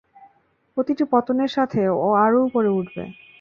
প্রতিটি 0.77 1.03
পতনের 1.11 1.51
সাথে, 1.57 1.81
ও 1.97 2.17
আরও 2.23 2.39
উপরে 2.47 2.69
উঠবে। 2.79 3.03